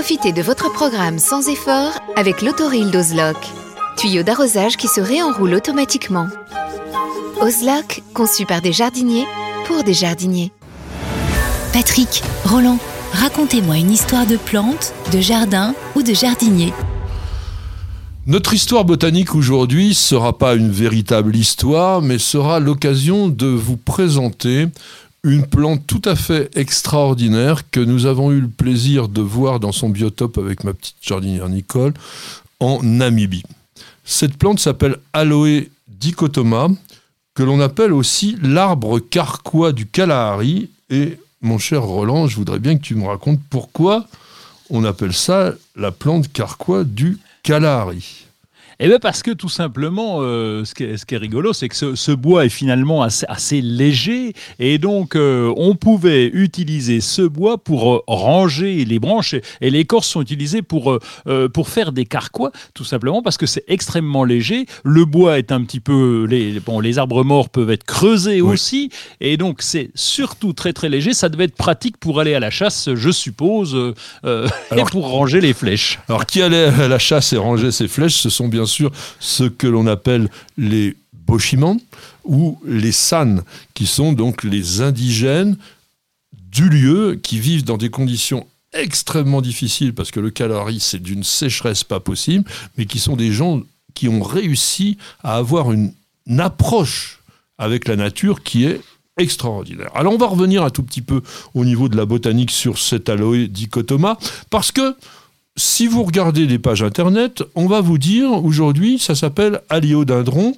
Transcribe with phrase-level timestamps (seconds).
[0.00, 3.36] Profitez de votre programme sans effort avec l'autoril d'Ozlock.
[3.96, 6.28] Tuyau d'arrosage qui se réenroule automatiquement.
[7.40, 9.26] Ozlock, conçu par des jardiniers
[9.66, 10.52] pour des jardiniers.
[11.72, 12.78] Patrick, Roland,
[13.12, 16.72] racontez-moi une histoire de plante, de jardin ou de jardinier.
[18.28, 24.68] Notre histoire botanique aujourd'hui sera pas une véritable histoire, mais sera l'occasion de vous présenter
[25.24, 29.72] une plante tout à fait extraordinaire que nous avons eu le plaisir de voir dans
[29.72, 31.94] son biotope avec ma petite jardinière Nicole
[32.60, 33.44] en Namibie.
[34.04, 36.68] Cette plante s'appelle Aloe dichotoma,
[37.34, 40.70] que l'on appelle aussi l'arbre carquois du Kalahari.
[40.90, 44.06] Et mon cher Roland, je voudrais bien que tu me racontes pourquoi
[44.70, 48.27] on appelle ça la plante carquois du Kalahari.
[48.80, 51.68] Eh bien parce que tout simplement, euh, ce, qui est, ce, qui est, rigolo, c'est
[51.68, 57.00] que ce, ce, bois est finalement assez, assez léger et donc euh, on pouvait utiliser
[57.00, 61.68] ce bois pour euh, ranger les branches et, les écorces sont utilisées pour, euh, pour
[61.68, 64.66] faire des carquois, tout simplement parce que c'est extrêmement léger.
[64.84, 66.28] Le bois est un petit peu...
[66.30, 68.52] Les, bon, les arbres morts peuvent être creusés oui.
[68.52, 71.14] aussi et donc c'est surtout très très léger.
[71.14, 73.76] Ça devait être pratique pour aller à la chasse, je suppose,
[74.22, 75.98] alors, et pour ranger les flèches.
[76.08, 79.44] Alors qui allait à la chasse et ranger ses flèches, ce sont bien sûr ce
[79.44, 81.78] que l'on appelle les Boshimans
[82.24, 83.42] ou les San,
[83.74, 85.56] qui sont donc les indigènes
[86.32, 91.24] du lieu qui vivent dans des conditions extrêmement difficiles parce que le Kalahari c'est d'une
[91.24, 92.44] sécheresse pas possible,
[92.76, 93.62] mais qui sont des gens
[93.94, 95.92] qui ont réussi à avoir une,
[96.26, 97.20] une approche
[97.58, 98.80] avec la nature qui est
[99.18, 99.90] extraordinaire.
[99.94, 101.22] Alors on va revenir un tout petit peu
[101.54, 104.16] au niveau de la botanique sur cet aloe dichotoma
[104.50, 104.96] parce que
[105.58, 110.54] si vous regardez les pages internet, on va vous dire aujourd'hui, ça s'appelle Aliodendron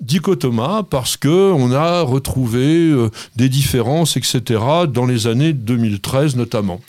[0.00, 6.80] dichotoma parce que on a retrouvé euh, des différences, etc., dans les années 2013 notamment.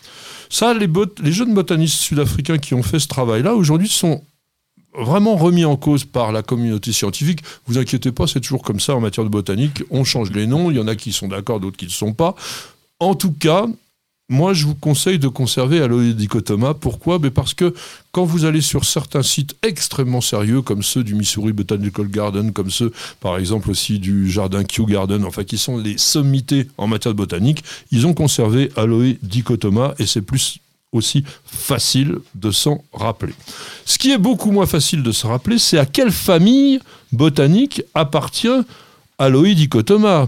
[0.50, 0.90] Ça, les,
[1.24, 4.22] les jeunes botanistes sud-africains qui ont fait ce travail-là, aujourd'hui, sont
[4.98, 7.40] vraiment remis en cause par la communauté scientifique.
[7.68, 9.84] Vous inquiétez pas, c'est toujours comme ça en matière de botanique.
[9.92, 12.14] On change les noms, il y en a qui sont d'accord, d'autres qui ne sont
[12.14, 12.36] pas.
[13.00, 13.66] En tout cas,
[14.28, 16.74] moi, je vous conseille de conserver Aloe dichotoma.
[16.74, 17.20] Pourquoi?
[17.20, 17.76] Mais Parce que
[18.12, 22.72] quand vous allez sur certains sites extrêmement sérieux, comme ceux du Missouri Botanical Garden, comme
[22.72, 27.14] ceux, par exemple, aussi du jardin Kew Garden, enfin, qui sont les sommités en matière
[27.14, 30.58] de botanique, ils ont conservé Aloe dichotoma et c'est plus
[30.92, 33.34] aussi facile de s'en rappeler.
[33.86, 36.80] Ce qui est beaucoup moins facile de se rappeler, c'est à quelle famille
[37.12, 38.48] botanique appartient
[39.20, 40.26] Aloe dichotoma.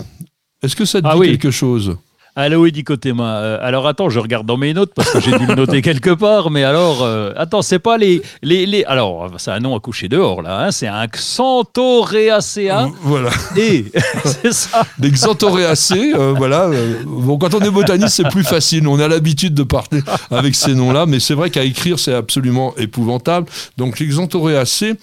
[0.62, 1.28] Est-ce que ça te ah dit oui.
[1.32, 1.98] quelque chose?
[2.38, 3.40] Aloe dichotema.
[3.40, 6.12] Euh, alors attends, je regarde dans mes notes parce que j'ai dû le noter quelque
[6.12, 6.52] part.
[6.52, 8.84] Mais alors, euh, attends, c'est pas les, les, les.
[8.86, 10.66] Alors, c'est un nom à coucher dehors là.
[10.66, 12.90] Hein, c'est un Xanthoreacea.
[13.02, 13.32] Voilà.
[13.58, 13.86] Et
[14.24, 14.86] c'est ça.
[15.00, 16.70] Des euh, voilà.
[17.06, 18.88] Bon, quand on est botaniste, c'est plus facile.
[18.88, 22.76] On a l'habitude de parler avec ces noms-là, mais c'est vrai qu'à écrire, c'est absolument
[22.78, 23.48] épouvantable.
[23.78, 24.94] Donc, les Xanthoreacées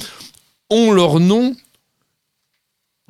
[0.70, 1.56] ont leur nom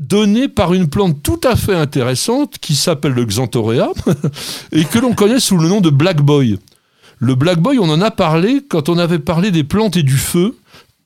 [0.06, 3.90] donné par une plante tout à fait intéressante qui s'appelle le Xanthorea
[4.72, 6.58] et que l'on connaît sous le nom de Black Boy.
[7.18, 10.16] Le Black Boy, on en a parlé quand on avait parlé des plantes et du
[10.16, 10.56] feu,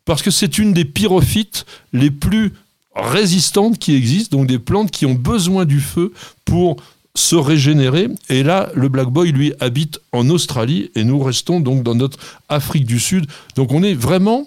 [0.05, 2.53] parce que c'est une des pyrophytes les plus
[2.95, 6.13] résistantes qui existent, donc des plantes qui ont besoin du feu
[6.45, 6.77] pour
[7.15, 8.09] se régénérer.
[8.29, 12.19] Et là, le Black Boy, lui, habite en Australie et nous restons donc dans notre
[12.49, 13.27] Afrique du Sud.
[13.55, 14.47] Donc on est vraiment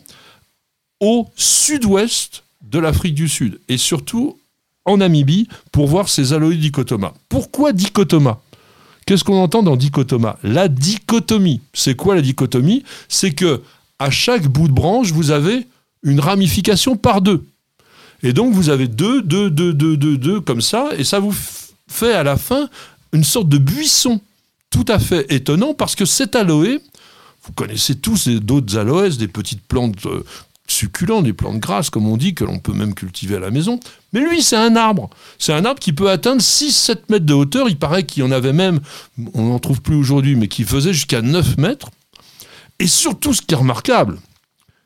[1.00, 4.38] au sud-ouest de l'Afrique du Sud et surtout
[4.92, 7.14] en Namibie pour voir ces aloïs dichotoma.
[7.30, 8.42] Pourquoi dichotoma
[9.06, 11.62] Qu'est-ce qu'on entend dans dichotoma La dichotomie.
[11.74, 12.84] C'est quoi la dichotomie?
[13.10, 13.62] C'est que
[14.00, 15.68] à chaque bout de branche, vous avez
[16.04, 17.46] une ramification par deux.
[18.24, 21.36] Et donc vous avez deux, deux, deux, deux, deux, deux, comme ça, et ça vous
[21.88, 22.70] fait à la fin
[23.14, 24.22] une sorte de buisson
[24.70, 26.80] tout à fait étonnant parce que cet aloe,
[27.44, 29.96] vous connaissez tous d'autres aloès, des petites plantes
[31.22, 33.80] des plantes grasses, comme on dit, que l'on peut même cultiver à la maison.
[34.14, 35.10] Mais lui, c'est un arbre.
[35.40, 37.70] C'est un arbre qui peut atteindre 6-7 mètres de hauteur.
[37.70, 38.80] Il paraît qu'il y en avait même,
[39.34, 41.90] on n'en trouve plus aujourd'hui, mais qui faisait jusqu'à 9 mètres.
[42.80, 44.20] Et surtout, ce qui est remarquable,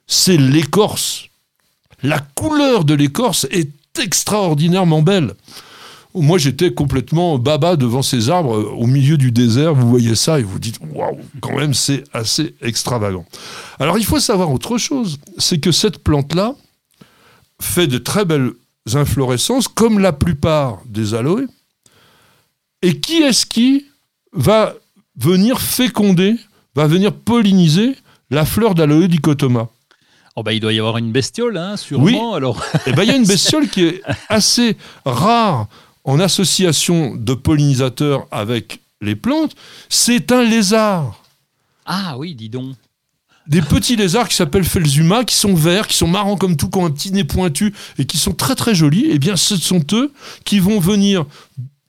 [0.08, 1.28] c'est l'écorce.
[2.04, 5.34] La couleur de l'écorce est extraordinairement belle.
[6.16, 9.74] Moi, j'étais complètement baba devant ces arbres euh, au milieu du désert.
[9.74, 13.26] Vous voyez ça et vous dites, waouh, quand même, c'est assez extravagant.
[13.80, 15.20] Alors, il faut savoir autre chose.
[15.38, 16.56] C'est que cette plante-là
[17.62, 18.52] fait de très belles
[18.94, 21.48] inflorescences, comme la plupart des aloés.
[22.82, 23.86] Et qui est-ce qui
[24.32, 24.74] va
[25.18, 26.36] venir féconder,
[26.76, 27.96] va venir polliniser
[28.30, 29.70] la fleur d'aloe dicotoma?
[30.38, 32.04] Oh bah, il doit y avoir une bestiole, hein, sûrement.
[32.06, 32.20] Oui.
[32.36, 32.62] Alors.
[32.86, 34.76] Eh ben, il y a une bestiole qui est assez
[35.06, 35.68] rare
[36.06, 39.56] en association de pollinisateurs avec les plantes,
[39.90, 41.22] c'est un lézard.
[41.86, 42.76] Ah oui, dis donc.
[43.48, 46.80] Des petits lézards qui s'appellent Felzuma, qui sont verts, qui sont marrants comme tout, qui
[46.80, 49.08] ont un petit nez pointu et qui sont très très jolis.
[49.10, 50.12] Eh bien, ce sont eux
[50.46, 51.26] qui vont venir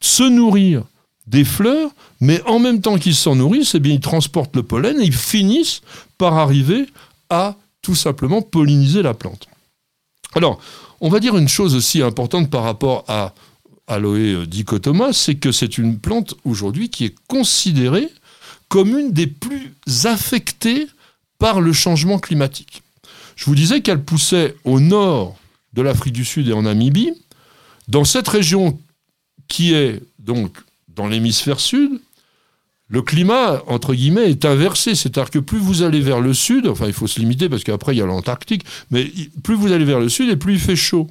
[0.00, 0.82] se nourrir
[1.26, 1.90] des fleurs,
[2.20, 5.14] mais en même temps qu'ils s'en nourrissent, eh bien, ils transportent le pollen et ils
[5.14, 5.80] finissent
[6.18, 6.86] par arriver
[7.30, 9.48] à tout simplement polliniser la plante.
[10.34, 10.60] Alors,
[11.00, 13.32] on va dire une chose aussi importante par rapport à
[13.86, 18.08] Aloe dichotoma, c'est que c'est une plante aujourd'hui qui est considérée
[18.68, 19.72] comme une des plus
[20.04, 20.88] affectées
[21.38, 22.82] par le changement climatique.
[23.36, 25.36] Je vous disais qu'elle poussait au nord
[25.74, 27.12] de l'Afrique du Sud et en Namibie.
[27.86, 28.78] Dans cette région
[29.46, 30.56] qui est donc
[30.88, 32.00] dans l'hémisphère sud,
[32.88, 34.94] le climat, entre guillemets, est inversé.
[34.94, 37.94] C'est-à-dire que plus vous allez vers le sud, enfin il faut se limiter parce qu'après
[37.94, 39.10] il y a l'Antarctique, mais
[39.42, 41.08] plus vous allez vers le sud et plus il fait chaud.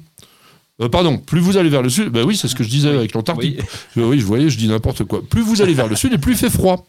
[0.80, 2.90] Euh, pardon, plus vous allez vers le sud, ben oui, c'est ce que je disais
[2.90, 3.60] avec l'Antarctique.
[3.96, 4.02] Oui.
[4.02, 5.22] oui, je voyais, je dis n'importe quoi.
[5.26, 6.86] Plus vous allez vers le sud et plus il fait froid.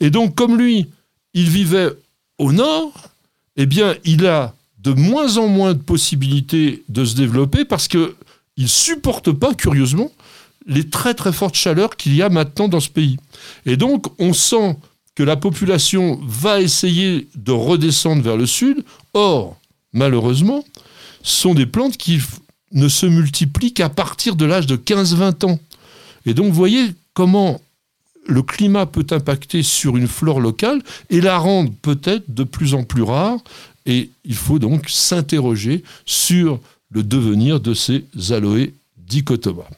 [0.00, 0.86] Et donc, comme lui,
[1.34, 1.90] il vivait
[2.38, 2.92] au nord,
[3.56, 8.14] eh bien, il a de moins en moins de possibilités de se développer parce qu'il
[8.58, 10.10] ne supporte pas, curieusement,
[10.66, 13.16] les très très fortes chaleurs qu'il y a maintenant dans ce pays.
[13.66, 14.76] Et donc, on sent
[15.14, 18.84] que la population va essayer de redescendre vers le sud.
[19.14, 19.56] Or,
[19.92, 20.64] malheureusement,
[21.22, 22.20] ce sont des plantes qui
[22.72, 25.58] ne se multiplient qu'à partir de l'âge de 15-20 ans.
[26.26, 27.60] Et donc, voyez comment
[28.26, 32.84] le climat peut impacter sur une flore locale et la rendre peut-être de plus en
[32.84, 33.38] plus rare.
[33.86, 39.70] Et il faut donc s'interroger sur le devenir de ces aloés dichotomas.